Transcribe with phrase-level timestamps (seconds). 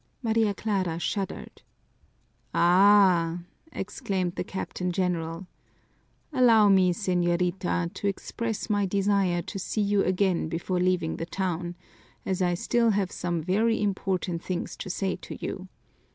[0.23, 1.61] Maria Clara shuddered.
[2.55, 5.45] "Ah!" exclaimed the Captain General.
[6.33, 11.75] "Allow me, señorita, to express my desire to see you again before leaving the town,
[12.25, 15.67] as I still have some very important things to say to you.